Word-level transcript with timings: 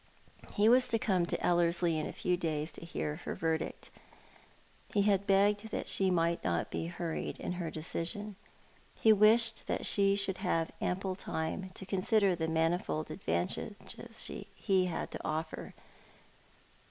He 0.55 0.67
was 0.67 0.87
to 0.87 0.97
come 0.97 1.27
to 1.27 1.39
Ellerslie 1.45 1.99
in 1.99 2.07
a 2.07 2.11
few 2.11 2.35
days 2.35 2.71
to 2.73 2.83
hear 2.83 3.17
her 3.17 3.35
verdict. 3.35 3.91
He 4.95 5.03
had 5.03 5.27
begged 5.27 5.69
that 5.69 5.87
she 5.89 6.09
might 6.09 6.43
not 6.43 6.71
be 6.71 6.87
hurried 6.87 7.37
in 7.39 7.51
her 7.51 7.69
decision. 7.69 8.35
He 8.99 9.13
wished 9.13 9.67
that 9.67 9.85
she 9.85 10.15
should 10.15 10.39
have 10.39 10.71
ample 10.81 11.15
time 11.15 11.69
to 11.75 11.85
consider 11.85 12.35
the 12.35 12.47
manifold 12.47 13.11
advantages 13.11 14.25
he 14.55 14.85
had 14.85 15.11
to 15.11 15.23
offer. 15.23 15.75